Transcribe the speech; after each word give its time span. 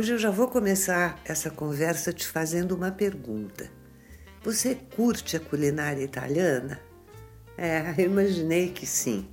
Hoje 0.00 0.14
eu 0.14 0.18
já 0.18 0.30
vou 0.30 0.48
começar 0.48 1.20
essa 1.26 1.50
conversa 1.50 2.10
te 2.10 2.26
fazendo 2.26 2.74
uma 2.74 2.90
pergunta. 2.90 3.70
Você 4.42 4.74
curte 4.96 5.36
a 5.36 5.40
culinária 5.40 6.02
italiana? 6.02 6.80
É, 7.54 8.00
imaginei 8.00 8.70
que 8.70 8.86
sim. 8.86 9.28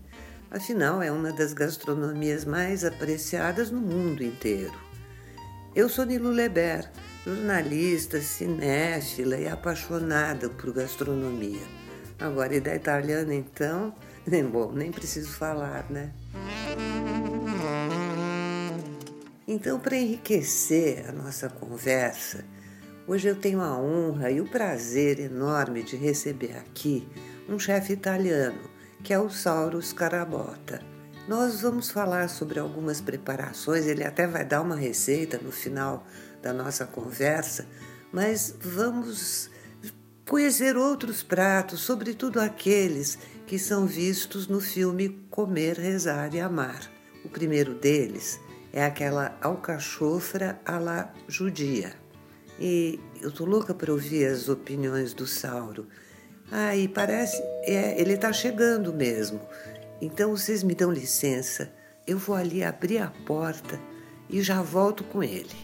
Afinal, 0.52 1.02
é 1.02 1.10
uma 1.10 1.32
das 1.32 1.54
gastronomias 1.54 2.44
mais 2.44 2.84
apreciadas 2.84 3.72
no 3.72 3.80
mundo 3.80 4.22
inteiro. 4.22 4.74
Eu 5.74 5.88
sou 5.88 6.06
Nilo 6.06 6.32
Leber, 6.32 6.92
jornalista, 7.26 8.20
cinéfila 8.20 9.38
e 9.38 9.48
apaixonada 9.48 10.50
por 10.50 10.74
gastronomia. 10.74 11.64
Agora, 12.20 12.54
e 12.54 12.60
da 12.60 12.76
italiana 12.76 13.34
então? 13.34 13.96
Nem 14.26 14.44
bom, 14.52 14.74
nem 14.74 14.92
preciso 14.92 15.32
falar, 15.32 15.90
né? 15.90 16.12
Então, 19.50 19.80
para 19.80 19.96
enriquecer 19.96 21.06
a 21.08 21.14
nossa 21.14 21.48
conversa, 21.48 22.44
hoje 23.08 23.30
eu 23.30 23.36
tenho 23.36 23.62
a 23.62 23.80
honra 23.80 24.30
e 24.30 24.42
o 24.42 24.46
prazer 24.46 25.22
enorme 25.22 25.84
de 25.84 25.96
receber 25.96 26.58
aqui 26.58 27.08
um 27.48 27.58
chefe 27.58 27.94
italiano, 27.94 28.60
que 29.02 29.14
é 29.14 29.20
o 29.20 29.30
Sauro 29.30 29.82
Scarabota. 29.82 30.82
Nós 31.30 31.62
vamos 31.62 31.90
falar 31.90 32.28
sobre 32.28 32.60
algumas 32.60 33.00
preparações, 33.00 33.86
ele 33.86 34.04
até 34.04 34.28
vai 34.28 34.44
dar 34.44 34.62
uma 34.62 34.76
receita 34.76 35.38
no 35.38 35.52
final 35.54 36.06
da 36.42 36.52
nossa 36.52 36.86
conversa, 36.86 37.66
mas 38.12 38.54
vamos 38.60 39.50
conhecer 40.28 40.76
outros 40.76 41.24
pratos, 41.24 41.80
sobretudo 41.80 42.42
aqueles 42.42 43.18
que 43.46 43.58
são 43.58 43.86
vistos 43.88 44.46
no 44.46 44.60
filme 44.60 45.26
Comer, 45.30 45.80
Rezar 45.80 46.36
e 46.36 46.42
Amar. 46.42 46.82
O 47.24 47.30
primeiro 47.30 47.74
deles 47.74 48.42
é 48.74 48.84
aquela 48.84 49.38
alcachofra 49.42 50.60
à 50.66 50.78
la 50.78 51.14
judia. 51.28 51.94
E 52.60 53.00
eu 53.22 53.32
tô 53.32 53.46
louca 53.46 53.74
para 53.74 53.92
ouvir 53.92 54.26
as 54.26 54.50
opiniões 54.50 55.14
do 55.14 55.28
Sauro. 55.28 55.88
Ah, 56.52 56.76
e 56.76 56.88
parece, 56.88 57.42
é, 57.64 58.00
ele 58.00 58.14
está 58.14 58.32
chegando 58.34 58.94
mesmo. 58.94 59.40
Então 60.02 60.32
vocês 60.32 60.64
me 60.64 60.76
dão 60.76 60.92
licença, 60.92 61.72
eu 62.06 62.18
vou 62.18 62.36
ali 62.36 62.64
abrir 62.64 63.00
a 63.00 63.12
porta 63.26 63.80
e 64.30 64.42
já 64.42 64.62
volto 64.62 65.04
com 65.04 65.24
ele. 65.24 65.56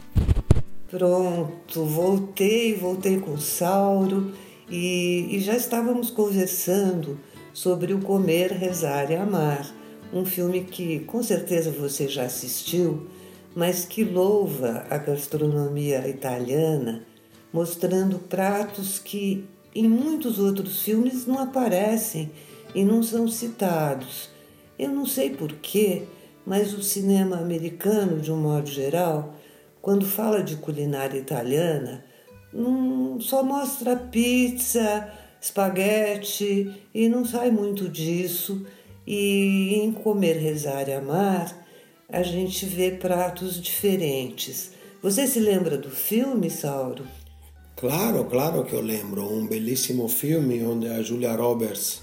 Pronto, 0.89 1.85
voltei, 1.85 2.75
voltei 2.75 3.19
com 3.19 3.31
o 3.31 3.41
Sauro 3.41 4.31
e, 4.69 5.35
e 5.35 5.39
já 5.39 5.55
estávamos 5.55 6.11
conversando 6.11 7.19
sobre 7.53 7.93
o 7.93 7.99
Comer, 7.99 8.51
Rezar 8.51 9.11
e 9.11 9.15
Amar 9.15 9.82
um 10.13 10.23
filme 10.23 10.63
que 10.63 10.99
com 10.99 11.23
certeza 11.23 11.71
você 11.71 12.07
já 12.07 12.23
assistiu, 12.23 13.07
mas 13.55 13.83
que 13.83 14.03
louva 14.03 14.85
a 14.89 14.97
gastronomia 14.97 16.07
italiana, 16.07 17.03
mostrando 17.51 18.19
pratos 18.19 18.99
que 18.99 19.45
em 19.73 19.89
muitos 19.89 20.37
outros 20.37 20.83
filmes 20.83 21.25
não 21.25 21.39
aparecem 21.39 22.31
e 22.75 22.83
não 22.83 23.01
são 23.01 23.27
citados. 23.27 24.29
Eu 24.77 24.89
não 24.89 25.05
sei 25.05 25.31
porquê, 25.31 26.03
mas 26.45 26.73
o 26.73 26.83
cinema 26.83 27.37
americano, 27.37 28.21
de 28.21 28.31
um 28.31 28.37
modo 28.37 28.69
geral, 28.69 29.35
quando 29.81 30.05
fala 30.05 30.43
de 30.43 30.57
culinária 30.57 31.17
italiana, 31.17 32.05
só 33.19 33.43
mostra 33.43 33.95
pizza, 33.95 35.11
espaguete 35.41 36.83
e 36.93 37.09
não 37.09 37.25
sai 37.25 37.49
muito 37.49 37.89
disso 37.89 38.65
e 39.05 39.75
em 39.75 39.91
Comer, 39.91 40.37
Rezar 40.37 40.87
e 40.87 40.93
Amar, 40.93 41.65
a 42.07 42.23
gente 42.23 42.65
vê 42.65 42.91
pratos 42.91 43.61
diferentes. 43.61 44.71
Você 45.01 45.27
se 45.27 45.39
lembra 45.39 45.77
do 45.77 45.89
filme, 45.89 46.49
Sauro? 46.49 47.05
Claro, 47.75 48.25
claro 48.25 48.63
que 48.63 48.73
eu 48.73 48.81
lembro. 48.81 49.23
Um 49.23 49.47
belíssimo 49.47 50.07
filme 50.07 50.63
onde 50.63 50.87
a 50.87 51.01
Julia 51.01 51.35
Roberts 51.35 52.01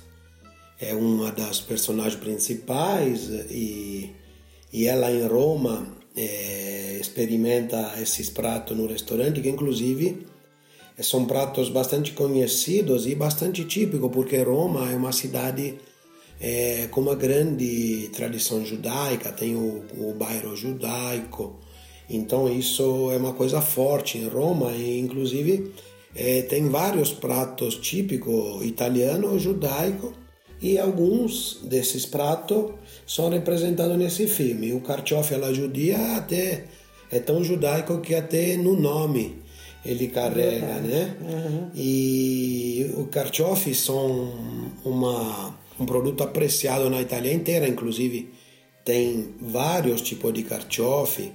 é 0.81 0.95
uma 0.95 1.31
das 1.31 1.61
personagens 1.61 2.17
principais 2.17 3.29
e, 3.51 4.11
e 4.73 4.87
ela 4.87 5.11
em 5.11 5.27
Roma 5.27 5.87
é, 6.17 6.99
experimenta 7.01 7.95
esses 8.01 8.31
pratos 8.31 8.77
no 8.77 8.87
restaurante 8.87 9.41
que 9.41 9.49
inclusive 9.49 10.27
são 10.99 11.25
pratos 11.25 11.69
bastante 11.69 12.13
conhecidos 12.13 13.07
e 13.07 13.15
bastante 13.15 13.65
típicos 13.65 14.11
porque 14.13 14.43
Roma 14.43 14.91
é 14.91 14.97
uma 14.97 15.13
cidade 15.13 15.77
é, 16.41 16.89
com 16.91 17.03
uma 17.03 17.15
grande 17.15 18.09
tradição 18.15 18.65
judaica, 18.65 19.31
tem 19.31 19.55
o, 19.55 19.85
o 19.99 20.15
bairro 20.15 20.57
judaico, 20.57 21.61
então 22.09 22.49
isso 22.49 23.11
é 23.13 23.17
uma 23.17 23.35
coisa 23.35 23.61
forte 23.61 24.19
em 24.19 24.27
Roma 24.27 24.73
e 24.73 24.99
inclusive 24.99 25.73
é, 26.17 26.43
tem 26.43 26.69
vários 26.69 27.13
pratos 27.13 27.77
típicos 27.77 28.65
italiano 28.65 29.39
judaico 29.39 30.13
e 30.61 30.79
alguns 30.79 31.61
desses 31.63 32.05
pratos 32.05 32.73
são 33.07 33.31
representados 33.31 33.97
nesse 33.97 34.27
filme. 34.27 34.73
O 34.73 34.81
carciofi 34.81 35.35
alla 35.35 35.55
judia 35.55 36.17
até 36.17 36.65
é 37.11 37.19
tão 37.19 37.43
judaico 37.43 37.99
que 38.01 38.15
até 38.15 38.57
no 38.57 38.79
nome 38.79 39.41
ele 39.85 40.09
carrega, 40.09 40.75
né? 40.81 41.17
Uhum. 41.23 41.71
E 41.75 42.91
o 42.97 43.07
carciofi 43.07 43.75
são 43.75 44.35
uma 44.85 45.55
um 45.81 45.87
produto 45.87 46.23
apreciado 46.23 46.91
na 46.91 47.01
Itália 47.01 47.33
inteira, 47.33 47.67
inclusive 47.67 48.31
tem 48.85 49.35
vários 49.41 50.03
tipos 50.03 50.33
de 50.33 50.43
carciofi, 50.43 51.33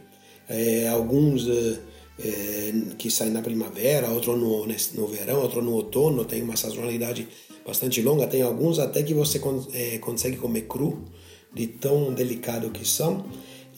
é, 0.47 0.87
alguns 0.87 1.47
é, 1.49 2.73
que 2.97 3.09
saem 3.09 3.31
na 3.31 3.41
primavera, 3.41 4.09
outros 4.09 4.37
no, 4.37 4.65
no 4.65 5.07
verão, 5.07 5.41
outros 5.41 5.63
no 5.63 5.73
outono, 5.73 6.25
tem 6.25 6.43
uma 6.43 6.55
sazonalidade 6.55 7.27
bastante 7.65 8.01
longa, 8.01 8.27
tem 8.27 8.41
alguns 8.41 8.77
até 8.77 9.01
que 9.01 9.13
você 9.13 9.41
é, 9.73 9.97
consegue 9.97 10.37
comer 10.37 10.61
cru, 10.61 11.03
de 11.53 11.67
tão 11.67 12.13
delicado 12.13 12.69
que 12.69 12.85
são. 12.85 13.25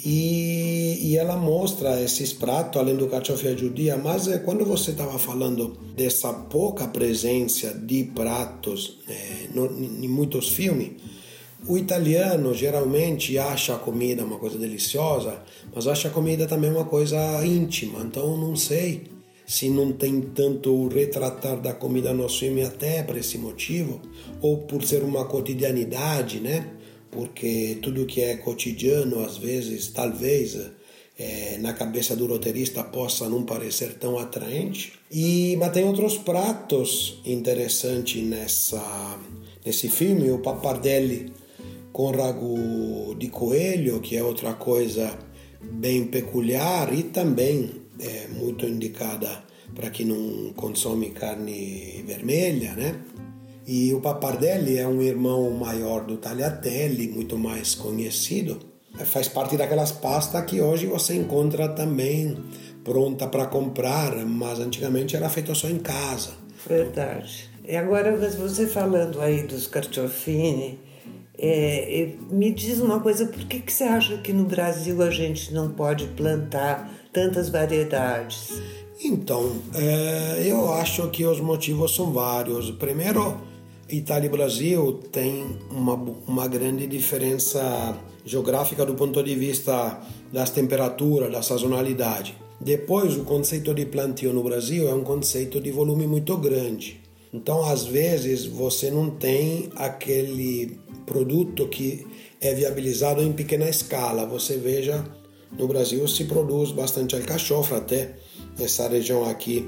E, 0.06 1.00
e, 1.02 1.18
ela 1.18 1.36
mostra 1.36 2.02
esses 2.02 2.32
pratos, 2.32 2.80
além 2.80 2.96
do 2.96 3.08
caciofia 3.08 3.58
judia, 3.58 3.98
mas 3.98 4.28
é, 4.28 4.38
quando 4.38 4.64
você 4.64 4.92
estava 4.92 5.18
falando 5.18 5.76
dessa 5.96 6.32
pouca 6.32 6.88
presença 6.88 7.74
de 7.74 8.04
pratos 8.04 9.00
é, 9.10 9.48
no, 9.56 9.66
em 9.66 10.08
muitos 10.08 10.50
filmes, 10.50 10.92
o 11.68 11.78
italiano 11.78 12.54
geralmente 12.54 13.38
acha 13.40 13.74
a 13.74 13.80
comida 13.80 14.24
uma 14.24 14.38
coisa 14.38 14.60
deliciosa, 14.60 15.42
mas 15.74 15.88
acha 15.88 16.10
a 16.10 16.12
comida 16.12 16.46
também 16.46 16.70
uma 16.70 16.86
coisa 16.86 17.18
íntima, 17.44 18.02
então 18.02 18.38
não 18.38 18.56
sei 18.56 19.18
se 19.48 19.70
não 19.70 19.94
tem 19.94 20.22
tanto 20.22 20.90
retratar 20.90 21.60
da 21.60 21.74
comida 21.74 22.14
no 22.14 22.28
filme 22.28 22.62
até 22.62 23.02
por 23.02 23.18
esse 23.18 23.38
motivo, 23.38 24.02
ou 24.42 24.58
por 24.58 24.84
ser 24.84 25.04
uma 25.04 25.24
cotidianidade, 25.24 26.42
né? 26.42 26.77
Porque 27.18 27.80
tudo 27.82 28.06
que 28.06 28.22
é 28.22 28.38
cotidiano, 28.38 29.26
às 29.26 29.38
vezes, 29.38 29.88
talvez, 29.88 30.56
é, 31.18 31.58
na 31.58 31.74
cabeça 31.74 32.16
do 32.16 32.28
roteirista 32.28 32.84
possa 32.84 33.28
não 33.28 33.44
parecer 33.44 33.96
tão 33.96 34.20
atraente. 34.20 34.94
E, 35.12 35.56
mas 35.58 35.72
tem 35.72 35.84
outros 35.84 36.16
pratos 36.16 37.20
interessantes 37.26 38.22
nessa, 38.24 39.20
nesse 39.66 39.90
filme, 39.90 40.30
o 40.30 40.38
papardelli 40.38 41.34
com 41.92 42.12
ragu 42.12 43.16
de 43.18 43.30
coelho, 43.30 44.00
que 44.00 44.16
é 44.16 44.24
outra 44.24 44.54
coisa 44.54 45.18
bem 45.60 46.06
peculiar 46.06 46.94
e 46.94 47.02
também 47.02 47.82
é 48.00 48.28
muito 48.28 48.64
indicada 48.68 49.44
para 49.74 49.90
quem 49.90 50.06
não 50.06 50.54
consome 50.54 51.10
carne 51.10 52.04
vermelha, 52.06 52.74
né? 52.76 52.96
E 53.68 53.94
o 53.94 54.00
Papardelli 54.00 54.78
é 54.78 54.88
um 54.88 55.02
irmão 55.02 55.52
maior 55.52 56.06
do 56.06 56.16
Tagliatelle, 56.16 57.10
muito 57.10 57.38
mais 57.38 57.76
conhecido. 57.76 58.58
Faz 59.06 59.28
parte 59.28 59.58
daquelas 59.58 59.92
pastas 59.92 60.46
que 60.46 60.62
hoje 60.62 60.86
você 60.88 61.16
encontra 61.16 61.68
também 61.68 62.38
pronta 62.82 63.28
para 63.28 63.46
comprar, 63.46 64.16
mas 64.26 64.62
antigamente 64.62 65.18
era 65.18 65.28
feito 65.28 65.54
só 65.54 65.68
em 65.68 65.80
casa. 65.80 66.30
Verdade. 66.66 67.50
E 67.68 67.76
agora 67.76 68.16
você 68.16 68.66
falando 68.66 69.20
aí 69.20 69.44
dos 69.44 69.68
carciofini, 69.68 70.80
é, 71.38 72.14
me 72.32 72.54
diz 72.54 72.80
uma 72.80 73.02
coisa, 73.02 73.26
por 73.26 73.44
que, 73.48 73.60
que 73.60 73.74
você 73.74 73.84
acha 73.84 74.18
que 74.20 74.32
no 74.32 74.46
Brasil 74.46 75.02
a 75.02 75.12
gente 75.12 75.54
não 75.54 75.72
pode 75.72 76.08
plantar 76.16 76.90
tantas 77.12 77.50
variedades? 77.50 78.62
Então, 79.04 79.58
é, 79.76 80.44
eu 80.46 80.72
acho 80.72 81.10
que 81.10 81.26
os 81.26 81.42
motivos 81.42 81.94
são 81.94 82.14
vários. 82.14 82.72
Primeiro, 82.72 83.38
Itália 83.90 84.28
e 84.28 84.30
Brasil 84.30 85.00
tem 85.12 85.58
uma, 85.72 85.94
uma 86.28 86.48
grande 86.48 86.86
diferença 86.88 87.98
geográfica 88.26 88.86
do 88.86 88.96
ponto 88.96 89.24
de 89.24 89.34
vista 89.36 90.02
das 90.32 90.50
temperaturas, 90.50 91.32
da 91.32 91.42
sazonalidade. 91.42 92.38
Depois, 92.60 93.16
o 93.16 93.24
conceito 93.24 93.74
de 93.74 93.86
plantio 93.86 94.34
no 94.34 94.44
Brasil 94.44 94.90
é 94.90 94.94
um 94.94 95.04
conceito 95.04 95.62
de 95.62 95.72
volume 95.72 96.06
muito 96.06 96.36
grande. 96.36 97.00
Então, 97.34 97.64
às 97.64 97.86
vezes, 97.86 98.46
você 98.46 98.92
não 98.92 99.10
tem 99.10 99.70
aquele 99.76 100.78
produto 101.06 101.68
que 101.68 102.06
é 102.42 102.54
viabilizado 102.54 103.22
em 103.22 103.32
pequena 103.32 103.70
escala. 103.70 104.26
Você 104.26 104.58
veja 104.58 105.06
no 105.58 105.68
Brasil 105.68 106.06
se 106.08 106.26
produz 106.26 106.72
bastante 106.72 107.16
alcachofra, 107.16 107.78
até 107.78 108.16
nessa 108.60 108.88
região 108.90 109.24
aqui, 109.30 109.68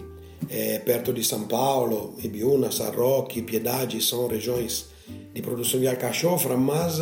é, 0.49 0.79
perto 0.79 1.11
de 1.11 1.23
São 1.23 1.47
Paulo, 1.47 2.15
Ibiúna, 2.23 2.71
Sarroque, 2.71 3.41
Piedade, 3.41 4.01
são 4.01 4.27
regiões 4.27 4.87
de 5.33 5.41
produção 5.41 5.79
de 5.79 5.87
alcachofra, 5.87 6.55
mas 6.55 6.99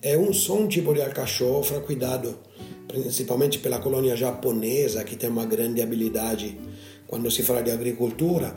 é 0.00 0.16
um 0.16 0.32
só 0.32 0.54
um 0.54 0.68
tipo 0.68 0.94
de 0.94 1.02
alcachofra, 1.02 1.80
cuidado 1.80 2.38
principalmente 2.88 3.58
pela 3.58 3.78
colônia 3.78 4.14
japonesa, 4.14 5.02
que 5.02 5.16
tem 5.16 5.30
uma 5.30 5.46
grande 5.46 5.80
habilidade 5.80 6.58
quando 7.06 7.30
se 7.30 7.42
fala 7.42 7.62
de 7.62 7.70
agricultura. 7.70 8.52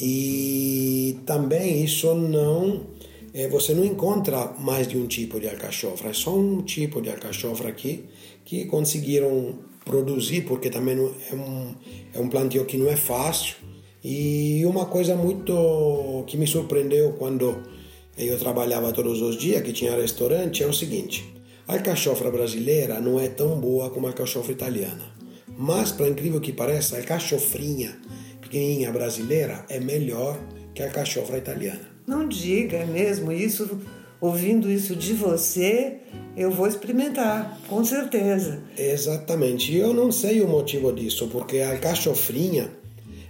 E 0.00 1.18
também 1.24 1.84
isso 1.84 2.12
não 2.14 2.86
é, 3.32 3.46
você 3.48 3.74
não 3.74 3.84
encontra 3.84 4.54
mais 4.58 4.88
de 4.88 4.96
um 4.96 5.06
tipo 5.06 5.38
de 5.38 5.48
alcachofra, 5.48 6.10
é 6.10 6.12
só 6.12 6.34
um 6.34 6.62
tipo 6.62 7.00
de 7.00 7.10
alcachofra 7.10 7.68
aqui 7.68 8.06
que 8.44 8.64
conseguiram 8.64 9.58
produzir, 9.88 10.42
porque 10.42 10.70
também 10.70 10.96
é 10.96 11.34
um, 11.34 11.74
é 12.14 12.20
um 12.20 12.28
plantio 12.28 12.64
que 12.64 12.76
não 12.76 12.88
é 12.88 12.96
fácil. 12.96 13.56
E 14.04 14.62
uma 14.64 14.86
coisa 14.86 15.16
muito 15.16 16.24
que 16.28 16.36
me 16.36 16.46
surpreendeu 16.46 17.14
quando 17.18 17.60
eu 18.16 18.38
trabalhava 18.38 18.92
todos 18.92 19.20
os 19.20 19.36
dias, 19.36 19.62
que 19.62 19.72
tinha 19.72 19.96
restaurante, 19.96 20.62
é 20.62 20.66
o 20.66 20.72
seguinte: 20.72 21.24
a 21.66 21.74
alcachofra 21.74 22.30
brasileira 22.30 23.00
não 23.00 23.18
é 23.18 23.28
tão 23.28 23.58
boa 23.58 23.90
como 23.90 24.06
a 24.06 24.10
alcachofra 24.10 24.52
italiana. 24.52 25.16
Mas, 25.56 25.90
para 25.90 26.08
incrível 26.08 26.40
que 26.40 26.52
pareça, 26.52 26.94
a 26.94 26.98
alcachofrinha 27.00 27.98
pequenininha 28.40 28.92
brasileira 28.92 29.64
é 29.68 29.80
melhor 29.80 30.38
que 30.74 30.82
a 30.82 30.86
alcachofra 30.86 31.38
italiana. 31.38 31.88
Não 32.06 32.28
diga 32.28 32.86
mesmo 32.86 33.32
isso 33.32 33.80
ouvindo 34.20 34.70
isso 34.70 34.96
de 34.96 35.12
você, 35.12 35.98
eu 36.36 36.50
vou 36.50 36.66
experimentar, 36.66 37.58
com 37.68 37.84
certeza. 37.84 38.62
Exatamente. 38.76 39.74
Eu 39.76 39.92
não 39.92 40.10
sei 40.10 40.40
o 40.40 40.48
motivo 40.48 40.92
disso, 40.92 41.28
porque 41.28 41.58
a 41.58 41.72
alcachofrinha, 41.72 42.70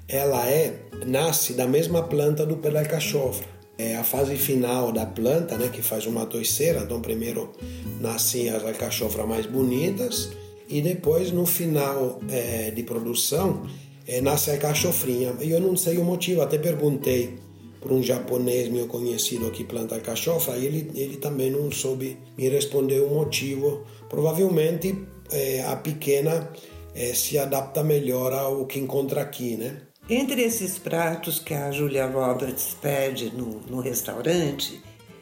ela 0.09 0.47
é 0.49 0.75
nasce 1.07 1.53
da 1.53 1.67
mesma 1.67 2.03
planta 2.03 2.45
do 2.45 2.57
pé 2.57 2.71
da 2.71 2.81
alcachofra. 2.81 3.47
É 3.77 3.97
a 3.97 4.03
fase 4.03 4.37
final 4.37 4.91
da 4.91 5.07
planta, 5.07 5.57
né, 5.57 5.69
que 5.73 5.81
faz 5.81 6.05
uma 6.07 6.27
toiceira. 6.27 6.81
Então, 6.81 7.01
primeiro 7.01 7.53
nascem 8.01 8.49
as 8.51 8.65
alcachofras 8.65 9.27
mais 9.27 9.47
bonitas 9.47 10.31
e 10.69 10.83
depois, 10.83 11.31
no 11.31 11.47
final 11.47 12.21
é, 12.29 12.71
de 12.71 12.83
produção, 12.83 13.67
é, 14.07 14.21
nasce 14.21 14.51
a 14.51 14.55
alcachofrinha. 14.55 15.35
E 15.41 15.51
eu 15.51 15.61
não 15.61 15.77
sei 15.77 15.97
o 15.99 16.05
motivo, 16.05 16.43
até 16.43 16.59
perguntei 16.59 17.39
por 17.81 17.93
um 17.93 18.03
japonês 18.03 18.69
meu 18.69 18.87
conhecido 18.87 19.51
que 19.51 19.65
planta 19.65 19.95
alcachofra 19.95 20.57
e 20.57 20.67
ele, 20.67 20.91
ele 20.95 21.17
também 21.17 21.51
não 21.51 21.71
soube 21.71 22.19
me 22.37 22.49
responder 22.49 23.01
o 23.01 23.09
motivo. 23.09 23.85
Provavelmente 24.09 24.99
é, 25.31 25.63
a 25.65 25.77
pequena 25.77 26.51
é, 26.95 27.15
se 27.15 27.39
adapta 27.39 27.83
melhor 27.83 28.33
ao 28.33 28.67
que 28.67 28.79
encontra 28.79 29.23
aqui, 29.23 29.57
né? 29.57 29.83
Entre 30.11 30.43
esses 30.43 30.79
pratos 30.79 31.39
que 31.39 31.53
a 31.53 31.71
Julia 31.71 32.07
Roberts 32.07 32.77
pede 32.81 33.31
no, 33.31 33.61
no 33.69 33.81
restaurante, 33.81 34.81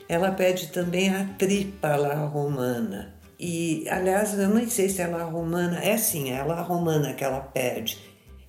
ela 0.08 0.30
pede 0.30 0.68
também 0.68 1.10
a 1.10 1.24
tripa 1.36 1.96
la 1.96 2.24
romana. 2.26 3.14
E, 3.38 3.84
aliás, 3.90 4.38
eu 4.38 4.48
não 4.48 4.66
sei 4.70 4.88
se 4.88 5.02
ela 5.02 5.20
é 5.20 5.24
romana, 5.24 5.82
é 5.82 5.96
sim, 5.96 6.30
é 6.30 6.40
a 6.40 6.62
romana 6.62 7.12
que 7.12 7.24
ela 7.24 7.40
pede. 7.40 7.98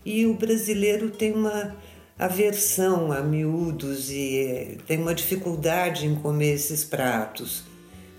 E 0.06 0.26
o 0.26 0.36
brasileiro 0.36 1.10
tem 1.10 1.34
uma 1.34 1.76
aversão 2.18 3.12
a 3.12 3.22
miúdos 3.22 4.10
e 4.10 4.38
eh, 4.38 4.78
tem 4.88 5.00
uma 5.00 5.14
dificuldade 5.14 6.06
em 6.06 6.16
comer 6.16 6.54
esses 6.54 6.84
pratos. 6.84 7.64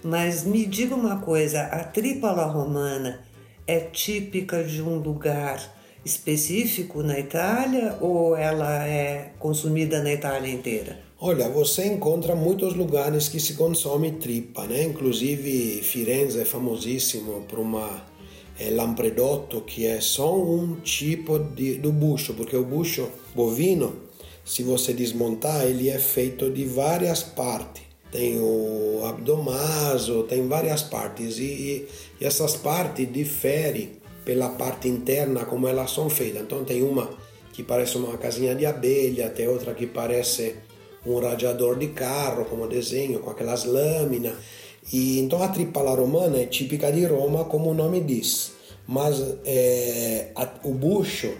Mas 0.02 0.44
me 0.44 0.64
diga 0.64 0.94
uma 0.94 1.18
coisa, 1.18 1.62
a 1.62 1.82
tripa 1.82 2.28
alla 2.28 2.46
romana 2.46 3.20
é 3.66 3.80
típica 3.80 4.62
de 4.62 4.80
um 4.80 4.98
lugar 4.98 5.76
específico 6.04 7.02
na 7.02 7.18
Itália 7.18 7.98
ou 8.00 8.36
ela 8.36 8.86
é 8.86 9.32
consumida 9.38 10.02
na 10.02 10.12
Itália 10.12 10.52
inteira? 10.52 11.00
Olha, 11.20 11.48
você 11.48 11.84
encontra 11.84 12.36
muitos 12.36 12.74
lugares 12.74 13.28
que 13.28 13.40
se 13.40 13.54
consome 13.54 14.12
tripa, 14.12 14.64
né? 14.66 14.84
Inclusive 14.84 15.82
Firenze 15.82 16.40
é 16.40 16.44
famosíssimo 16.44 17.42
por 17.48 17.58
uma 17.58 18.06
lampredotto, 18.70 19.60
que 19.60 19.86
é 19.86 20.00
só 20.00 20.36
um 20.36 20.76
tipo 20.80 21.38
de, 21.38 21.74
do 21.74 21.92
bucho, 21.92 22.34
porque 22.34 22.56
o 22.56 22.64
bucho 22.64 23.08
bovino, 23.34 23.94
se 24.44 24.62
você 24.62 24.92
desmontar, 24.92 25.64
ele 25.66 25.88
é 25.88 25.98
feito 25.98 26.50
de 26.50 26.64
várias 26.64 27.22
partes. 27.22 27.82
Tem 28.10 28.40
o 28.40 29.02
abdomaso, 29.04 30.22
tem 30.24 30.48
várias 30.48 30.82
partes 30.82 31.38
e, 31.38 31.86
e 32.20 32.24
essas 32.24 32.56
partes 32.56 33.10
diferem 33.12 33.98
pela 34.24 34.48
parte 34.48 34.88
interna 34.88 35.44
como 35.44 35.68
elas 35.68 35.90
são 35.90 36.08
feitas. 36.08 36.42
Então 36.42 36.64
tem 36.64 36.82
uma 36.82 37.10
que 37.52 37.62
parece 37.62 37.96
uma 37.96 38.16
casinha 38.16 38.54
de 38.54 38.64
abelha, 38.64 39.28
tem 39.30 39.46
outra 39.46 39.74
que 39.74 39.86
parece 39.86 40.54
um 41.04 41.18
radiador 41.18 41.78
de 41.78 41.88
carro, 41.88 42.44
como 42.44 42.66
desenho, 42.66 43.20
com 43.20 43.30
aquelas 43.30 43.64
lâminas. 43.64 44.34
E 44.92 45.18
então 45.18 45.42
a 45.42 45.48
tripala 45.48 45.94
romana 45.94 46.38
é 46.38 46.46
típica 46.46 46.90
de 46.90 47.04
Roma, 47.04 47.44
como 47.44 47.70
o 47.70 47.74
nome 47.74 48.00
diz, 48.00 48.52
mas 48.86 49.22
é, 49.44 50.32
a, 50.34 50.48
o 50.64 50.72
bucho 50.72 51.32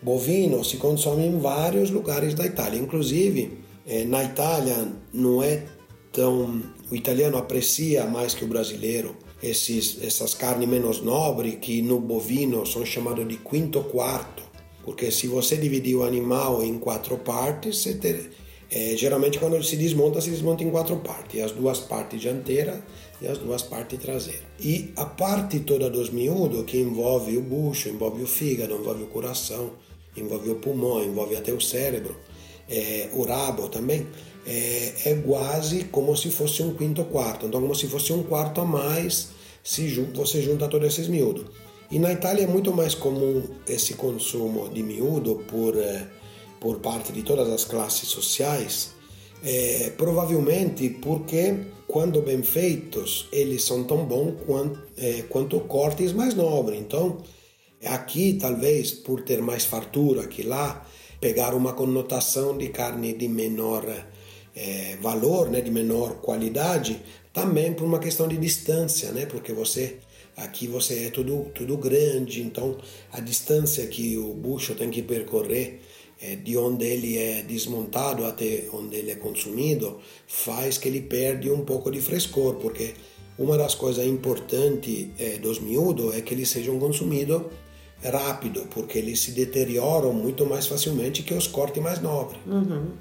bovino 0.00 0.64
se 0.64 0.76
consome 0.76 1.26
em 1.26 1.38
vários 1.38 1.90
lugares 1.90 2.34
da 2.34 2.46
Itália, 2.46 2.80
inclusive 2.80 3.58
é, 3.86 4.04
na 4.04 4.24
Itália 4.24 4.88
não 5.12 5.42
é 5.42 5.62
tão 6.12 6.62
o 6.90 6.94
italiano 6.94 7.36
aprecia 7.36 8.06
mais 8.06 8.34
que 8.34 8.44
o 8.44 8.48
brasileiro 8.48 9.16
esses, 9.42 10.02
essas 10.02 10.34
carnes 10.34 10.68
menos 10.68 11.02
nobres 11.02 11.56
que 11.56 11.82
no 11.82 12.00
bovino 12.00 12.64
são 12.64 12.84
chamadas 12.86 13.26
de 13.28 13.36
quinto 13.36 13.82
quarto, 13.84 14.42
porque 14.84 15.10
se 15.10 15.26
você 15.26 15.56
dividir 15.56 15.96
o 15.96 16.04
animal 16.04 16.62
em 16.62 16.78
quatro 16.78 17.18
partes, 17.18 17.78
você 17.78 17.94
ter, 17.94 18.30
é, 18.70 18.96
geralmente 18.96 19.38
quando 19.38 19.62
se 19.62 19.76
desmonta, 19.76 20.20
se 20.20 20.30
desmonta 20.30 20.64
em 20.64 20.70
quatro 20.70 20.96
partes, 20.96 21.40
as 21.40 21.52
duas 21.52 21.78
partes 21.80 22.20
dianteiras 22.20 22.80
e 23.20 23.26
as 23.26 23.38
duas 23.38 23.62
partes 23.62 23.98
traseiras. 23.98 24.42
E 24.60 24.92
a 24.96 25.04
parte 25.04 25.60
toda 25.60 25.88
dos 25.88 26.10
miúdos, 26.10 26.64
que 26.64 26.78
envolve 26.78 27.36
o 27.36 27.42
bucho, 27.42 27.88
envolve 27.88 28.22
o 28.22 28.26
fígado, 28.26 28.74
envolve 28.74 29.04
o 29.04 29.06
coração, 29.06 29.72
envolve 30.16 30.50
o 30.50 30.56
pulmão, 30.56 31.04
envolve 31.04 31.36
até 31.36 31.52
o 31.52 31.60
cérebro, 31.60 32.16
é, 32.68 33.08
o 33.12 33.22
rabo 33.22 33.68
também, 33.68 34.06
é, 34.46 34.92
é, 35.04 35.14
quase 35.14 35.84
como 35.84 36.16
se 36.16 36.30
fosse 36.30 36.62
um 36.62 36.74
quinto 36.74 37.04
quarto. 37.04 37.46
Então, 37.46 37.60
como 37.60 37.74
se 37.74 37.86
fosse 37.86 38.12
um 38.12 38.22
quarto 38.22 38.60
a 38.60 38.64
mais, 38.64 39.28
se 39.62 39.88
você 40.14 40.42
junta 40.42 40.68
todos 40.68 40.88
esses 40.88 41.08
miúdos. 41.08 41.46
E 41.90 42.00
na 42.00 42.12
Itália 42.12 42.44
é 42.44 42.46
muito 42.46 42.72
mais 42.72 42.94
comum 42.94 43.44
esse 43.68 43.94
consumo 43.94 44.68
de 44.68 44.82
miúdo 44.82 45.44
por 45.48 45.76
é, 45.76 46.08
por 46.60 46.80
parte 46.80 47.12
de 47.12 47.22
todas 47.22 47.48
as 47.48 47.64
classes 47.64 48.08
sociais, 48.08 48.92
é, 49.44 49.92
provavelmente 49.96 50.88
porque, 50.88 51.54
quando 51.86 52.22
bem 52.22 52.42
feitos, 52.42 53.28
eles 53.32 53.62
são 53.62 53.84
tão 53.84 54.04
bons 54.04 54.34
quanto, 54.44 54.82
é, 54.96 55.22
quanto 55.28 55.60
cortes 55.60 56.12
mais 56.12 56.34
nobres. 56.34 56.78
Então, 56.78 57.18
aqui, 57.84 58.38
talvez, 58.40 58.92
por 58.92 59.22
ter 59.22 59.40
mais 59.40 59.64
fartura 59.64 60.26
que 60.26 60.42
lá, 60.42 60.86
pegar 61.20 61.54
uma 61.54 61.72
conotação 61.72 62.56
de 62.56 62.68
carne 62.68 63.12
de 63.12 63.28
menor 63.28 63.84
é, 64.54 64.96
valor, 65.02 65.50
né, 65.50 65.60
de 65.60 65.70
menor 65.70 66.16
qualidade, 66.20 67.02
também 67.32 67.74
por 67.74 67.84
uma 67.84 67.98
questão 67.98 68.26
de 68.26 68.36
distância, 68.36 69.12
né, 69.12 69.26
porque 69.26 69.52
você 69.52 69.98
aqui 70.36 70.66
você 70.66 71.06
é 71.06 71.10
tudo 71.10 71.50
tudo 71.54 71.76
grande, 71.78 72.42
então 72.42 72.76
a 73.10 73.20
distância 73.20 73.86
que 73.86 74.18
o 74.18 74.34
bucho 74.34 74.74
tem 74.74 74.90
que 74.90 75.02
percorrer 75.02 75.80
é, 75.80 75.80
de 76.44 76.56
onde 76.56 76.84
ele 76.84 77.18
é 77.18 77.42
desmontado 77.42 78.24
até 78.24 78.64
onde 78.72 78.96
ele 78.96 79.10
é 79.10 79.16
consumido, 79.16 79.98
faz 80.26 80.78
que 80.78 80.88
ele 80.88 81.02
perde 81.02 81.50
um 81.50 81.64
pouco 81.64 81.90
de 81.90 82.00
frescor, 82.00 82.54
porque 82.54 82.94
uma 83.38 83.58
das 83.58 83.74
coisas 83.74 84.06
importantes 84.06 85.08
é, 85.18 85.36
dos 85.38 85.60
miúdos 85.60 86.14
é 86.14 86.22
que 86.22 86.32
eles 86.32 86.48
sejam 86.48 86.78
consumidos 86.78 87.42
rápido, 88.02 88.66
porque 88.70 88.98
eles 88.98 89.20
se 89.20 89.32
deterioram 89.32 90.12
muito 90.12 90.46
mais 90.46 90.66
facilmente 90.66 91.22
que 91.22 91.34
os 91.34 91.46
cortes 91.46 91.82
mais 91.82 92.00
nobres. 92.00 92.40
Uhum. 92.46 92.92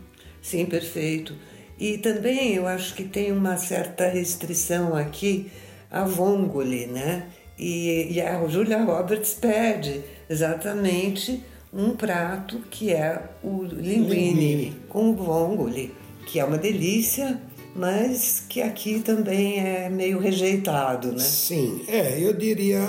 Sim, 0.41 0.65
perfeito. 0.65 1.34
E 1.79 1.98
também 1.98 2.53
eu 2.55 2.67
acho 2.67 2.95
que 2.95 3.03
tem 3.03 3.31
uma 3.31 3.57
certa 3.57 4.07
restrição 4.07 4.95
aqui 4.95 5.51
a 5.91 6.03
vongole, 6.03 6.88
né? 6.88 7.29
E, 7.57 8.13
e 8.13 8.22
a 8.22 8.45
Julia 8.48 8.84
Roberts 8.84 9.34
pede 9.34 10.01
exatamente 10.29 11.41
um 11.75 11.91
prato 11.91 12.60
que 12.72 12.94
é 12.94 13.32
o 13.44 13.63
linguine, 13.63 14.32
linguine. 14.32 14.75
com 14.88 15.13
vongole, 15.13 15.94
que 16.25 16.39
é 16.39 16.46
uma 16.46 16.58
delícia, 16.58 17.41
mas 17.75 18.46
que 18.48 18.62
aqui 18.62 19.01
também 19.01 19.60
é 19.60 19.89
meio 19.89 20.17
rejeitado, 20.17 21.12
né? 21.12 21.20
Sim, 21.20 21.82
é, 21.89 22.17
eu 22.17 22.32
diria, 22.32 22.79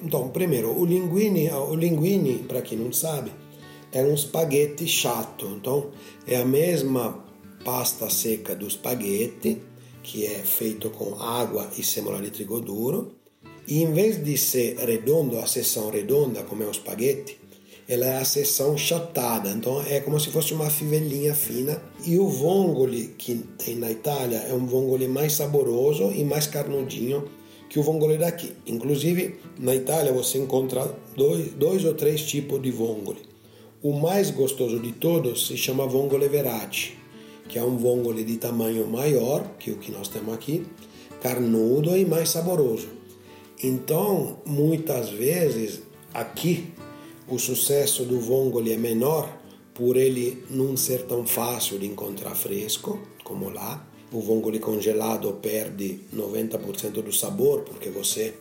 então, 0.00 0.28
primeiro, 0.28 0.78
o 0.78 0.86
linguine, 0.86 1.50
o 1.50 1.74
linguine, 1.74 2.44
para 2.46 2.62
quem 2.62 2.78
não 2.78 2.92
sabe, 2.92 3.32
é 3.90 4.00
um 4.02 4.14
espaguete 4.14 4.86
chato. 4.86 5.46
Então, 5.58 5.90
é 6.28 6.36
a 6.36 6.44
mesma 6.44 7.24
pasta 7.64 8.08
seca 8.08 8.54
do 8.54 8.68
espaguete, 8.68 9.60
que 10.04 10.24
é 10.24 10.38
feito 10.38 10.88
com 10.90 11.20
água 11.20 11.68
e 11.76 11.82
semola 11.82 12.22
de 12.22 12.30
trigo 12.30 12.60
duro, 12.60 13.16
E 13.68 13.82
em 13.82 13.92
vez 13.92 14.22
de 14.22 14.38
ser 14.38 14.76
redondo, 14.78 15.40
a 15.40 15.46
seção 15.46 15.90
redonda, 15.90 16.44
como 16.44 16.62
é 16.62 16.66
o 16.66 16.70
espaguete, 16.70 17.36
ela 17.88 18.04
é 18.04 18.18
a 18.18 18.24
seção 18.24 18.76
chatada, 18.76 19.48
então 19.50 19.80
é 19.82 20.00
como 20.00 20.18
se 20.18 20.30
fosse 20.30 20.52
uma 20.52 20.68
fivelinha 20.68 21.34
fina. 21.34 21.80
E 22.04 22.18
o 22.18 22.28
vongole 22.28 23.14
que 23.16 23.36
tem 23.58 23.76
na 23.76 23.90
Itália 23.90 24.38
é 24.38 24.52
um 24.52 24.66
vongole 24.66 25.06
mais 25.06 25.34
saboroso 25.34 26.10
e 26.12 26.24
mais 26.24 26.48
carnudinho 26.48 27.24
que 27.68 27.78
o 27.78 27.82
vongole 27.82 28.18
daqui. 28.18 28.52
Inclusive, 28.66 29.36
na 29.58 29.74
Itália 29.74 30.12
você 30.12 30.38
encontra 30.38 30.92
dois, 31.16 31.52
dois 31.52 31.84
ou 31.84 31.94
três 31.94 32.22
tipos 32.22 32.60
de 32.60 32.72
vongole. 32.72 33.20
O 33.80 33.92
mais 33.92 34.30
gostoso 34.30 34.80
de 34.80 34.92
todos 34.92 35.46
se 35.46 35.56
chama 35.56 35.86
vongole 35.86 36.28
verati, 36.28 36.98
que 37.48 37.56
é 37.56 37.62
um 37.62 37.76
vongole 37.76 38.24
de 38.24 38.36
tamanho 38.36 38.86
maior 38.88 39.44
que 39.60 39.70
o 39.70 39.76
que 39.76 39.92
nós 39.92 40.08
temos 40.08 40.34
aqui, 40.34 40.66
carnudo 41.22 41.96
e 41.96 42.04
mais 42.04 42.30
saboroso. 42.30 42.88
Então, 43.62 44.38
muitas 44.44 45.10
vezes, 45.10 45.82
aqui 46.12 46.72
o 47.28 47.38
sucesso 47.38 48.04
do 48.04 48.20
vongole 48.20 48.72
é 48.72 48.76
menor 48.76 49.28
por 49.74 49.96
ele 49.96 50.44
não 50.48 50.76
ser 50.76 51.02
tão 51.02 51.26
fácil 51.26 51.78
de 51.78 51.86
encontrar 51.86 52.34
fresco 52.34 52.98
como 53.24 53.50
lá. 53.50 53.86
O 54.12 54.20
vongole 54.20 54.60
congelado 54.60 55.32
perde 55.42 56.00
90% 56.14 57.02
do 57.02 57.12
sabor 57.12 57.62
porque 57.62 57.90
você 57.90 58.34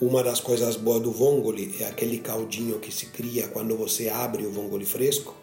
uma 0.00 0.22
das 0.22 0.38
coisas 0.38 0.76
boas 0.76 1.02
do 1.02 1.10
vongole 1.10 1.74
é 1.80 1.84
aquele 1.84 2.18
caldinho 2.18 2.78
que 2.78 2.92
se 2.92 3.06
cria 3.06 3.48
quando 3.48 3.76
você 3.76 4.08
abre 4.08 4.46
o 4.46 4.52
vongole 4.52 4.86
fresco 4.86 5.34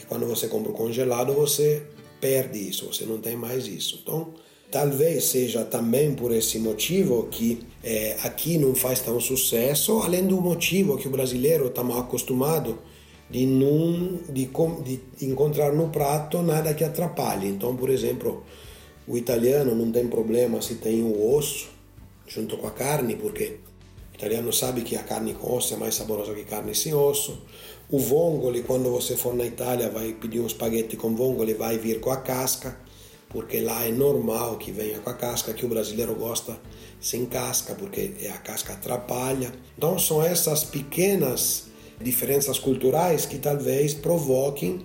e 0.00 0.04
quando 0.06 0.26
você 0.26 0.46
compra 0.46 0.70
o 0.70 0.74
congelado 0.74 1.32
você 1.32 1.82
perde 2.20 2.68
isso, 2.68 2.86
você 2.86 3.04
não 3.04 3.18
tem 3.18 3.36
mais 3.36 3.66
isso. 3.66 3.98
Então, 4.02 4.32
Talvez 4.70 5.24
seja 5.24 5.64
também 5.64 6.14
por 6.14 6.32
esse 6.32 6.58
motivo 6.58 7.28
que 7.30 7.60
é, 7.84 8.16
aqui 8.24 8.58
não 8.58 8.74
faz 8.74 9.00
tão 9.00 9.20
sucesso, 9.20 10.00
além 10.00 10.26
do 10.26 10.40
motivo 10.40 10.98
que 10.98 11.06
o 11.06 11.10
brasileiro 11.10 11.68
está 11.68 11.84
mal 11.84 12.00
acostumado 12.00 12.78
de 13.30 13.46
não 13.46 14.18
de, 14.28 14.48
de 14.84 15.26
encontrar 15.26 15.72
no 15.72 15.88
prato 15.88 16.42
nada 16.42 16.74
que 16.74 16.82
atrapalhe. 16.82 17.48
Então, 17.48 17.76
por 17.76 17.90
exemplo, 17.90 18.44
o 19.06 19.16
italiano 19.16 19.74
não 19.74 19.92
tem 19.92 20.08
problema 20.08 20.60
se 20.60 20.76
tem 20.76 21.02
o 21.02 21.34
osso 21.34 21.68
junto 22.26 22.56
com 22.56 22.66
a 22.66 22.72
carne, 22.72 23.14
porque 23.14 23.58
o 24.12 24.16
italiano 24.16 24.52
sabe 24.52 24.82
que 24.82 24.96
a 24.96 25.02
carne 25.04 25.34
com 25.34 25.56
osso 25.56 25.74
é 25.74 25.76
mais 25.76 25.94
saborosa 25.94 26.34
que 26.34 26.44
carne 26.44 26.74
sem 26.74 26.92
osso. 26.92 27.40
O 27.88 28.00
vongole, 28.00 28.62
quando 28.62 28.90
você 28.90 29.14
for 29.14 29.32
na 29.32 29.46
Itália, 29.46 29.88
vai 29.88 30.12
pedir 30.12 30.40
um 30.40 30.46
espaguete 30.46 30.96
com 30.96 31.14
vongole, 31.14 31.54
vai 31.54 31.78
vir 31.78 32.00
com 32.00 32.10
a 32.10 32.16
casca 32.16 32.84
porque 33.36 33.60
lá 33.60 33.84
é 33.84 33.92
normal 33.92 34.56
que 34.56 34.72
venha 34.72 34.98
com 34.98 35.10
a 35.10 35.12
casca, 35.12 35.52
que 35.52 35.66
o 35.66 35.68
brasileiro 35.68 36.14
gosta 36.14 36.58
sem 36.98 37.26
casca, 37.26 37.74
porque 37.74 38.12
a 38.34 38.38
casca 38.38 38.72
atrapalha. 38.72 39.52
Então 39.76 39.98
são 39.98 40.22
essas 40.22 40.64
pequenas 40.64 41.66
diferenças 42.00 42.58
culturais 42.58 43.26
que 43.26 43.36
talvez 43.36 43.92
provoquem 43.92 44.80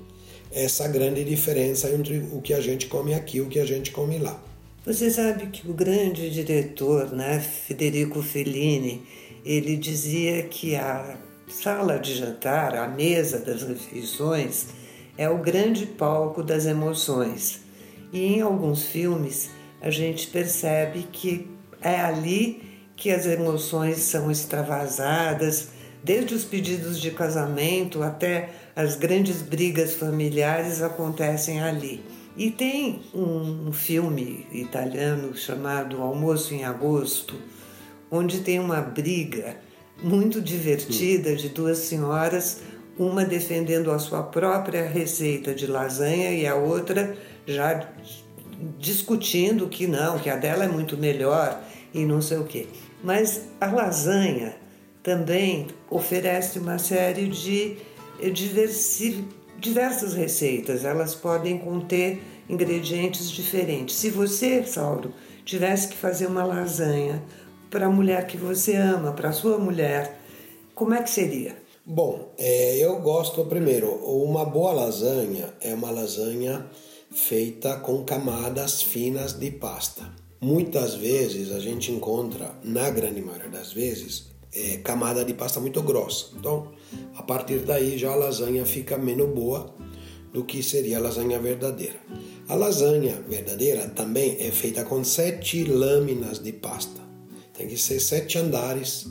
essa 0.52 0.86
grande 0.90 1.24
diferença 1.24 1.90
entre 1.92 2.28
o 2.34 2.42
que 2.42 2.54
a 2.54 2.60
gente 2.60 2.88
come 2.88 3.14
aqui 3.14 3.38
e 3.38 3.42
o 3.42 3.48
que 3.48 3.58
a 3.58 3.66
gente 3.66 3.90
come 3.92 4.20
lá. 4.20 4.38
Você 4.86 5.10
sabe 5.10 5.48
que 5.48 5.70
o 5.70 5.74
grande 5.74 6.30
diretor, 6.30 7.10
né, 7.14 7.40
Federico 7.40 8.22
Fellini, 8.22 9.02
ele 9.46 9.78
dizia 9.78 10.44
que 10.44 10.76
a 10.76 11.18
sala 11.48 11.98
de 11.98 12.16
jantar, 12.16 12.76
a 12.76 12.86
mesa 12.90 13.40
das 13.40 13.64
refeições, 13.64 14.66
é 15.18 15.30
o 15.30 15.38
grande 15.38 15.86
palco 15.86 16.44
das 16.44 16.66
emoções. 16.66 17.71
E 18.12 18.36
em 18.36 18.42
alguns 18.42 18.84
filmes 18.84 19.50
a 19.82 19.90
gente 19.90 20.28
percebe 20.28 21.08
que 21.12 21.48
é 21.82 22.00
ali 22.00 22.62
que 22.96 23.10
as 23.10 23.26
emoções 23.26 23.98
são 23.98 24.30
extravasadas, 24.30 25.70
desde 26.04 26.36
os 26.36 26.44
pedidos 26.44 27.00
de 27.00 27.12
casamento 27.12 28.04
até 28.04 28.50
as 28.76 28.96
grandes 28.96 29.42
brigas 29.42 29.96
familiares 29.96 30.82
acontecem 30.82 31.62
ali. 31.62 32.04
E 32.38 32.50
tem 32.52 33.02
um 33.14 33.74
filme 33.74 34.46
italiano 34.52 35.36
chamado 35.36 36.02
Almoço 36.02 36.54
em 36.54 36.64
Agosto, 36.64 37.36
onde 38.10 38.40
tem 38.40 38.60
uma 38.60 38.82
briga 38.82 39.58
muito 40.02 40.42
divertida 40.42 41.36
de 41.36 41.50
duas 41.50 41.80
senhoras, 41.80 42.62
uma 42.98 43.26
defendendo 43.26 43.92
a 43.92 44.00
sua 44.00 44.24
própria 44.24 44.88
receita 44.88 45.54
de 45.54 45.68
lasanha 45.68 46.32
e 46.32 46.46
a 46.46 46.56
outra 46.56 47.16
já 47.46 47.88
discutindo 48.78 49.68
que 49.68 49.88
não, 49.88 50.20
que 50.20 50.30
a 50.30 50.36
dela 50.36 50.66
é 50.66 50.68
muito 50.68 50.98
melhor 50.98 51.62
e 51.94 52.06
não 52.06 52.22
sei 52.22 52.38
o 52.38 52.46
quê. 52.46 52.68
Mas 53.04 53.48
a 53.60 53.68
lasanha 53.68 54.56
também 55.02 55.68
oferece 55.90 56.60
uma 56.60 56.78
série 56.78 57.28
de 57.28 57.78
diversi, 58.32 59.26
diversas 59.60 60.14
receitas. 60.14 60.86
Elas 60.86 61.16
podem 61.16 61.58
conter 61.58 62.22
ingredientes 62.50 63.32
diferentes. 63.32 63.96
Se 63.96 64.10
você, 64.10 64.64
Sauro, 64.64 65.14
tivesse 65.44 65.88
que 65.88 65.98
fazer 65.98 66.28
uma 66.28 66.44
lasanha 66.44 67.24
para 67.70 67.88
a 67.88 67.90
mulher 67.90 68.28
que 68.28 68.38
você 68.38 68.76
ama, 68.76 69.14
para 69.14 69.30
a 69.30 69.34
sua 69.34 69.58
mulher, 69.58 70.20
como 70.76 70.94
é 70.94 71.02
que 71.02 71.10
seria? 71.10 71.56
Bom, 71.86 72.32
é, 72.38 72.78
eu 72.78 73.00
gosto 73.00 73.44
primeiro, 73.46 73.90
uma 73.90 74.46
boa 74.46 74.72
lasanha 74.72 75.50
é 75.62 75.74
uma 75.74 75.90
lasanha 75.90 76.66
feita 77.12 77.76
com 77.78 78.04
camadas 78.06 78.82
finas 78.82 79.34
de 79.34 79.52
pasta. 79.52 80.10
Muitas 80.40 80.96
vezes 80.96 81.52
a 81.52 81.60
gente 81.60 81.92
encontra, 81.92 82.56
na 82.64 82.90
grande 82.90 83.22
maioria 83.22 83.50
das 83.50 83.74
vezes, 83.74 84.32
é, 84.54 84.78
camada 84.78 85.24
de 85.24 85.34
pasta 85.34 85.60
muito 85.60 85.82
grossa. 85.82 86.28
Então, 86.38 86.72
a 87.16 87.22
partir 87.22 87.60
daí 87.60 87.98
já 87.98 88.12
a 88.12 88.16
lasanha 88.16 88.66
fica 88.66 88.98
menos 88.98 89.30
boa 89.30 89.76
do 90.34 90.46
que 90.46 90.64
seria 90.64 90.98
a 90.98 91.02
lasanha 91.02 91.40
verdadeira. 91.40 92.00
A 92.48 92.56
lasanha 92.56 93.22
verdadeira 93.28 93.90
também 93.90 94.38
é 94.40 94.50
feita 94.52 94.86
com 94.86 95.04
sete 95.04 95.64
lâminas 95.66 96.40
de 96.40 96.54
pasta. 96.54 97.02
Tem 97.54 97.68
que 97.68 97.78
ser 97.78 98.00
sete 98.00 98.38
andares 98.38 99.08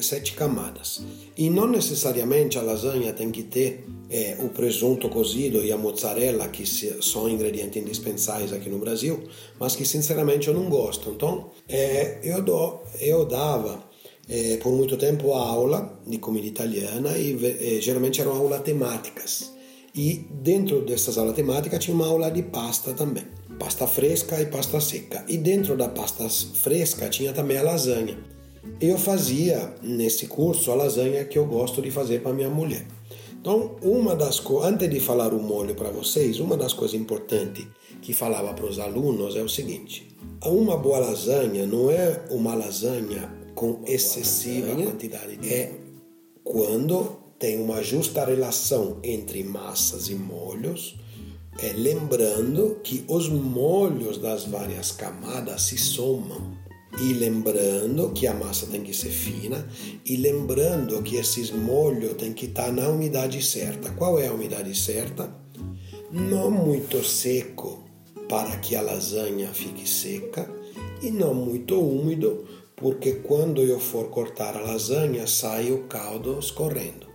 sete 0.00 0.34
camadas. 0.34 1.02
E 1.36 1.50
não 1.50 1.66
necessariamente 1.66 2.58
a 2.58 2.62
lasanha 2.62 3.12
tem 3.12 3.30
que 3.30 3.42
ter 3.42 3.84
é, 4.10 4.36
o 4.40 4.48
presunto 4.48 5.08
cozido 5.08 5.62
e 5.62 5.72
a 5.72 5.76
mozzarella, 5.76 6.48
que 6.48 6.64
são 6.66 7.28
ingredientes 7.28 7.82
indispensáveis 7.82 8.52
aqui 8.52 8.68
no 8.68 8.78
Brasil, 8.78 9.24
mas 9.58 9.74
que 9.74 9.84
sinceramente 9.84 10.48
eu 10.48 10.54
não 10.54 10.68
gosto. 10.68 11.10
Então, 11.10 11.50
é, 11.68 12.18
eu, 12.22 12.44
eu 13.00 13.24
dava 13.24 13.82
é, 14.28 14.56
por 14.58 14.72
muito 14.72 14.96
tempo 14.96 15.32
aula 15.32 15.98
de 16.06 16.18
comida 16.18 16.46
italiana 16.46 17.16
e 17.18 17.76
é, 17.76 17.80
geralmente 17.80 18.20
eram 18.20 18.32
aulas 18.32 18.62
temáticas. 18.62 19.52
E 19.94 20.26
dentro 20.30 20.82
dessas 20.82 21.18
aulas 21.18 21.34
temáticas 21.34 21.84
tinha 21.84 21.94
uma 21.94 22.06
aula 22.06 22.30
de 22.30 22.42
pasta 22.42 22.94
também, 22.94 23.24
pasta 23.58 23.86
fresca 23.86 24.40
e 24.40 24.46
pasta 24.46 24.80
seca. 24.80 25.24
E 25.28 25.36
dentro 25.36 25.76
da 25.76 25.88
pasta 25.88 26.28
fresca 26.28 27.08
tinha 27.10 27.32
também 27.32 27.58
a 27.58 27.62
lasanha. 27.62 28.16
Eu 28.80 28.98
fazia 28.98 29.74
nesse 29.82 30.26
curso 30.26 30.70
a 30.70 30.74
lasanha 30.74 31.24
que 31.24 31.38
eu 31.38 31.46
gosto 31.46 31.82
de 31.82 31.90
fazer 31.90 32.20
para 32.20 32.32
minha 32.32 32.50
mulher. 32.50 32.86
Então, 33.40 33.76
uma 33.82 34.14
das 34.14 34.38
coisas, 34.38 34.72
antes 34.72 34.88
de 34.88 35.00
falar 35.00 35.34
o 35.34 35.42
molho 35.42 35.74
para 35.74 35.90
vocês, 35.90 36.38
uma 36.38 36.56
das 36.56 36.72
coisas 36.72 36.98
importantes 36.98 37.66
que 38.00 38.12
falava 38.12 38.54
para 38.54 38.66
os 38.66 38.78
alunos 38.78 39.34
é 39.34 39.42
o 39.42 39.48
seguinte: 39.48 40.16
uma 40.44 40.76
boa 40.76 40.98
lasanha 40.98 41.66
não 41.66 41.90
é 41.90 42.24
uma 42.30 42.54
lasanha 42.54 43.32
com 43.54 43.82
excessiva 43.86 44.74
quantidade 44.74 45.36
de 45.36 45.52
é 45.52 45.72
quando 46.44 47.16
tem 47.38 47.60
uma 47.60 47.82
justa 47.82 48.24
relação 48.24 48.98
entre 49.02 49.42
massas 49.42 50.08
e 50.08 50.14
molhos, 50.14 50.96
é 51.58 51.72
lembrando 51.72 52.80
que 52.82 53.04
os 53.08 53.28
molhos 53.28 54.18
das 54.18 54.44
várias 54.44 54.92
camadas 54.92 55.62
se 55.62 55.76
somam 55.76 56.56
e 57.00 57.12
lembrando 57.14 58.10
que 58.12 58.26
a 58.26 58.34
massa 58.34 58.66
tem 58.66 58.82
que 58.82 58.94
ser 58.94 59.10
fina 59.10 59.66
e 60.04 60.16
lembrando 60.16 61.02
que 61.02 61.16
esses 61.16 61.50
molhos 61.50 62.14
tem 62.14 62.32
que 62.32 62.46
estar 62.46 62.70
na 62.72 62.88
umidade 62.88 63.42
certa. 63.42 63.90
Qual 63.90 64.18
é 64.18 64.28
a 64.28 64.32
umidade 64.32 64.76
certa? 64.76 65.34
Não 66.10 66.50
muito 66.50 67.02
seco 67.02 67.84
para 68.28 68.56
que 68.58 68.76
a 68.76 68.82
lasanha 68.82 69.48
fique 69.48 69.88
seca 69.88 70.48
e 71.02 71.10
não 71.10 71.34
muito 71.34 71.80
úmido, 71.80 72.44
porque 72.76 73.12
quando 73.12 73.62
eu 73.62 73.80
for 73.80 74.08
cortar 74.10 74.56
a 74.56 74.60
lasanha 74.60 75.26
sai 75.26 75.72
o 75.72 75.84
caldo 75.84 76.38
escorrendo. 76.38 77.06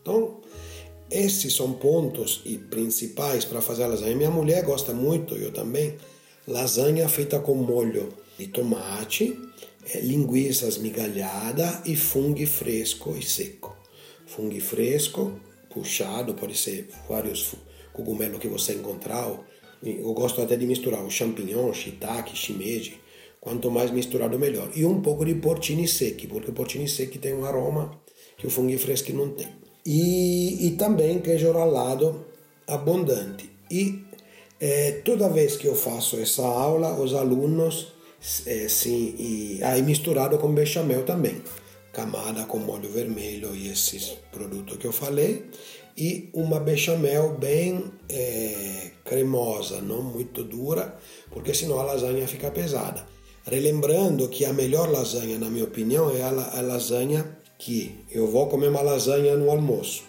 Então, 0.00 0.40
esses 1.10 1.54
são 1.54 1.72
pontos 1.72 2.40
e 2.44 2.56
principais 2.56 3.44
para 3.44 3.60
fazer 3.60 3.84
a 3.84 3.88
lasanha. 3.88 4.16
Minha 4.16 4.30
mulher 4.30 4.64
gosta 4.64 4.92
muito, 4.92 5.34
eu 5.34 5.52
também, 5.52 5.96
lasanha 6.46 7.08
feita 7.08 7.40
com 7.40 7.54
molho 7.54 8.12
de 8.38 8.48
tomate, 8.48 9.38
é, 9.92 10.00
linguiça 10.00 10.66
esmigalhada 10.66 11.82
e 11.84 11.96
fungo 11.96 12.46
fresco 12.46 13.16
e 13.16 13.22
seco. 13.22 13.76
Fungo 14.26 14.60
fresco, 14.60 15.38
puxado, 15.70 16.34
pode 16.34 16.56
ser 16.56 16.88
vários 17.08 17.54
cogumelos 17.92 18.38
que 18.38 18.48
você 18.48 18.74
encontrar. 18.74 19.28
Eu 19.82 20.12
gosto 20.14 20.40
até 20.40 20.56
de 20.56 20.66
misturar 20.66 21.04
o 21.04 21.10
champignon, 21.10 21.72
shiitake, 21.72 22.36
shimeji, 22.36 23.04
Quanto 23.44 23.70
mais 23.70 23.90
misturado, 23.90 24.38
melhor. 24.38 24.70
E 24.74 24.86
um 24.86 25.02
pouco 25.02 25.22
de 25.22 25.34
porcini 25.34 25.86
secchi, 25.86 26.26
porque 26.26 26.50
o 26.50 26.54
porcini 26.54 26.88
secchi 26.88 27.18
tem 27.18 27.34
um 27.34 27.44
aroma 27.44 28.00
que 28.38 28.46
o 28.46 28.50
funghi 28.50 28.78
freschi 28.78 29.12
não 29.12 29.28
tem. 29.34 29.48
E, 29.84 30.66
e 30.66 30.70
também 30.78 31.18
queijo 31.18 31.52
ralado 31.52 32.24
abundante. 32.66 33.50
E 33.70 34.03
eh, 34.60 35.02
toda 35.04 35.28
vez 35.28 35.56
que 35.56 35.66
eu 35.66 35.74
faço 35.74 36.16
essa 36.16 36.42
aula, 36.42 36.98
os 37.00 37.14
alunos, 37.14 37.92
eh, 38.46 38.68
sim, 38.68 39.14
e 39.18 39.60
aí 39.62 39.82
misturado 39.82 40.38
com 40.38 40.54
bechamel 40.54 41.04
também. 41.04 41.42
Camada 41.92 42.44
com 42.44 42.58
molho 42.58 42.90
vermelho 42.90 43.54
e 43.54 43.68
esses 43.68 44.16
produtos 44.32 44.76
que 44.78 44.86
eu 44.86 44.92
falei. 44.92 45.44
E 45.96 46.28
uma 46.32 46.58
bechamel 46.58 47.36
bem 47.38 47.84
eh, 48.08 48.90
cremosa, 49.04 49.80
não 49.80 50.02
muito 50.02 50.42
dura, 50.42 50.98
porque 51.30 51.54
senão 51.54 51.78
a 51.78 51.84
lasanha 51.84 52.26
fica 52.26 52.50
pesada. 52.50 53.06
Relembrando 53.46 54.28
que 54.28 54.44
a 54.44 54.52
melhor 54.52 54.90
lasanha, 54.90 55.38
na 55.38 55.50
minha 55.50 55.64
opinião, 55.64 56.10
é 56.10 56.22
a 56.22 56.60
lasanha 56.62 57.38
que 57.58 58.04
eu 58.10 58.26
vou 58.26 58.48
comer 58.48 58.68
uma 58.68 58.80
lasanha 58.80 59.36
no 59.36 59.50
almoço. 59.50 60.02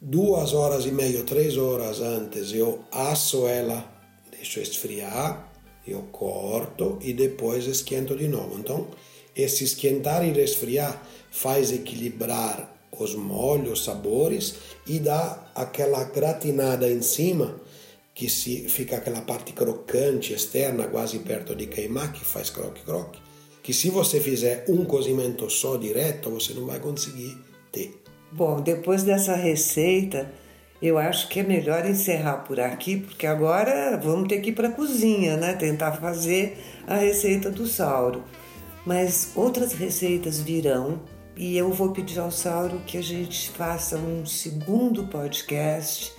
Duas 0.00 0.52
horas 0.52 0.84
e 0.84 0.92
meia, 0.92 1.22
três 1.22 1.56
horas 1.56 2.00
antes, 2.00 2.52
eu 2.52 2.84
asso 2.92 3.46
ela, 3.46 3.82
deixo 4.30 4.60
esfriar, 4.60 5.50
eu 5.88 6.02
corto 6.12 6.98
e 7.00 7.14
depois 7.14 7.66
esquento 7.66 8.14
de 8.14 8.28
novo. 8.28 8.58
Então, 8.58 8.88
esse 9.34 9.64
esquentar 9.64 10.22
e 10.22 10.32
resfriar 10.32 11.02
faz 11.30 11.72
equilibrar 11.72 12.76
os 12.98 13.14
molhos, 13.14 13.84
sabores 13.84 14.56
e 14.86 14.98
dá 14.98 15.50
aquela 15.54 16.04
gratinada 16.04 16.90
em 16.90 17.00
cima 17.00 17.58
que 18.14 18.28
se 18.28 18.68
fica 18.68 18.98
aquela 18.98 19.22
parte 19.22 19.54
crocante 19.54 20.34
externa, 20.34 20.88
quase 20.88 21.20
perto 21.20 21.54
de 21.54 21.66
queimar, 21.66 22.12
que 22.12 22.24
faz 22.24 22.50
croque-croque, 22.50 23.18
que 23.62 23.72
se 23.72 23.88
você 23.88 24.20
fizer 24.20 24.66
um 24.68 24.84
cozimento 24.84 25.48
só 25.48 25.78
direto, 25.78 26.30
você 26.30 26.52
não 26.52 26.66
vai 26.66 26.80
conseguir 26.80 27.36
ter. 27.72 28.02
Bom, 28.30 28.60
depois 28.60 29.02
dessa 29.02 29.34
receita, 29.34 30.30
eu 30.82 30.98
acho 30.98 31.28
que 31.28 31.40
é 31.40 31.42
melhor 31.42 31.86
encerrar 31.86 32.38
por 32.38 32.60
aqui, 32.60 32.96
porque 32.96 33.26
agora 33.26 33.96
vamos 33.96 34.28
ter 34.28 34.40
que 34.40 34.50
ir 34.50 34.52
para 34.52 34.68
a 34.68 34.72
cozinha, 34.72 35.36
né? 35.36 35.54
Tentar 35.54 35.92
fazer 35.92 36.58
a 36.86 36.96
receita 36.96 37.50
do 37.50 37.66
Sauro. 37.66 38.24
Mas 38.84 39.32
outras 39.34 39.72
receitas 39.72 40.40
virão 40.40 41.00
e 41.36 41.56
eu 41.56 41.72
vou 41.72 41.92
pedir 41.92 42.18
ao 42.18 42.30
Sauro 42.30 42.80
que 42.86 42.96
a 42.96 43.02
gente 43.02 43.50
faça 43.50 43.96
um 43.96 44.24
segundo 44.24 45.06
podcast 45.06 46.12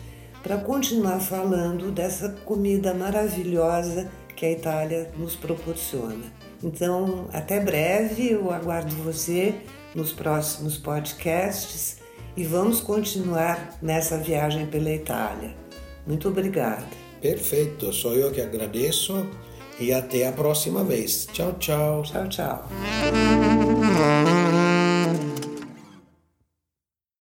para 0.43 0.57
continuar 0.57 1.19
falando 1.19 1.91
dessa 1.91 2.29
comida 2.29 2.93
maravilhosa 2.93 4.09
que 4.35 4.45
a 4.45 4.51
Itália 4.51 5.11
nos 5.17 5.35
proporciona. 5.35 6.31
Então, 6.63 7.27
até 7.33 7.59
breve, 7.59 8.31
eu 8.31 8.51
aguardo 8.51 8.95
você 8.97 9.55
nos 9.96 10.12
próximos 10.12 10.77
podcasts 10.77 11.98
e 12.36 12.44
vamos 12.44 12.79
continuar 12.79 13.77
nessa 13.82 14.17
viagem 14.17 14.67
pela 14.67 14.91
Itália. 14.91 15.56
Muito 16.06 16.29
obrigada. 16.29 16.86
Perfeito, 17.22 17.91
sou 17.91 18.13
eu 18.13 18.32
que 18.32 18.39
agradeço 18.39 19.27
e 19.79 19.91
até 19.91 20.27
a 20.27 20.32
próxima 20.32 20.84
vez. 20.84 21.27
Tchau, 21.32 21.53
tchau. 21.53 22.03
Tchau, 22.03 22.27
tchau. 22.29 22.67